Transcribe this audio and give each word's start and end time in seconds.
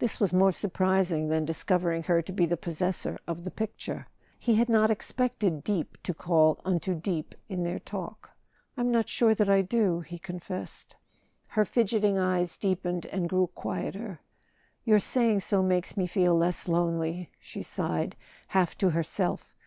This 0.00 0.20
was 0.20 0.34
more 0.34 0.52
surprising 0.52 1.28
than 1.28 1.46
discovering 1.46 2.02
her 2.02 2.20
to 2.20 2.30
be 2.34 2.44
the 2.44 2.58
possessor 2.58 3.18
of 3.26 3.42
the 3.42 3.50
picture; 3.50 4.06
he 4.38 4.56
had 4.56 4.68
not 4.68 4.90
expected 4.90 5.64
deep 5.64 5.96
to 6.02 6.12
call 6.12 6.60
unto 6.62 6.94
deep 6.94 7.34
in 7.48 7.64
their 7.64 7.78
talk. 7.78 8.28
"I'm 8.76 8.90
not 8.90 9.08
sure 9.08 9.34
that 9.34 9.48
I 9.48 9.62
do," 9.62 10.00
he 10.00 10.18
confessed. 10.18 10.94
Her 11.48 11.64
fidgeting 11.64 12.18
eyes 12.18 12.58
deepened 12.58 13.06
and 13.06 13.30
grew 13.30 13.46
quieter. 13.46 14.20
"Your 14.84 14.98
saying 14.98 15.40
so 15.40 15.62
makes 15.62 15.96
me 15.96 16.06
feel 16.06 16.36
less 16.36 16.68
lonely," 16.68 17.30
she 17.40 17.62
sighed, 17.62 18.14
half 18.48 18.76
to 18.76 18.90
herself. 18.90 19.54